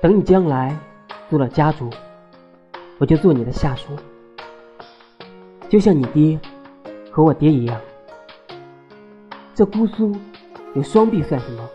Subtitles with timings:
[0.00, 0.76] 等你将来
[1.28, 1.90] 做了家族，
[2.98, 3.96] 我就做你的下属，
[5.68, 6.38] 就像你爹
[7.10, 7.80] 和我爹一样。
[9.56, 10.14] 这姑苏
[10.76, 11.68] 有双臂算什么？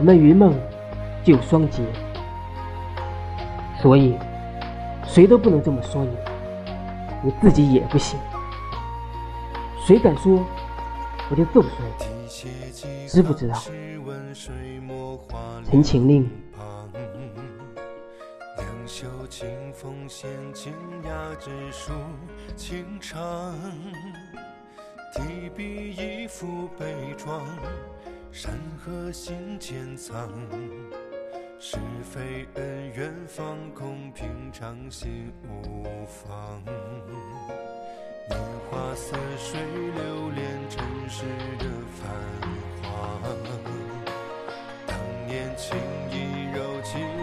[0.00, 0.52] 我们云梦
[1.22, 1.80] 就有双节，
[3.80, 4.18] 所以
[5.04, 6.10] 谁都不能这么说你，
[7.22, 8.18] 你自己也不行。
[9.86, 10.44] 谁敢说，
[11.30, 11.62] 我就揍
[12.28, 12.50] 谁，
[13.06, 13.54] 知不知道？
[15.70, 16.28] 陈情令。
[18.98, 20.72] 袖清风闲，清
[21.04, 21.92] 雅之书
[22.56, 23.54] 情长。
[25.12, 27.44] 提笔一幅悲壮，
[28.32, 30.32] 山河心间藏。
[31.58, 36.62] 是非恩怨放空，平常心无妨。
[38.30, 40.82] 年华似水流连成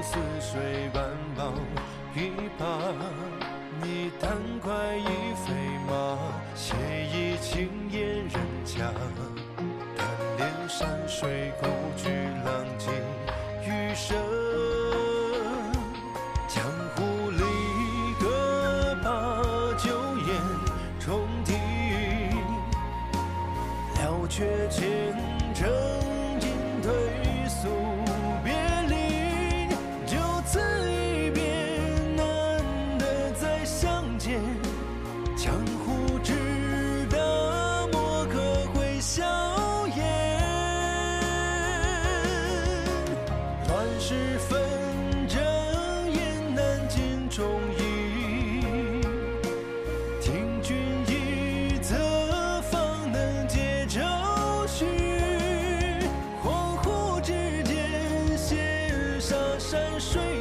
[0.03, 1.01] 似水般
[1.33, 1.53] 抱
[2.13, 2.65] 一把，
[3.81, 5.53] 你单快一飞
[5.87, 6.17] 马，
[6.53, 8.91] 写意轻言人家。
[9.95, 10.05] 但
[10.37, 12.09] 恋山水故居
[12.43, 12.89] 浪迹
[13.65, 14.17] 余生，
[16.49, 16.61] 江
[16.95, 17.41] 湖里
[18.19, 19.07] 歌把
[19.77, 19.89] 酒
[20.27, 20.35] 言
[20.99, 21.53] 重提，
[24.01, 24.83] 了却前
[25.55, 25.71] 尘
[26.41, 26.91] 隐退
[44.53, 45.41] 纷争，
[46.11, 46.19] 也
[46.53, 47.43] 难尽忠
[47.75, 48.61] 义。
[50.21, 51.95] 听君一策，
[52.61, 53.99] 方能解愁
[54.67, 54.85] 绪。
[56.43, 60.32] 恍惚之间，羡煞山水。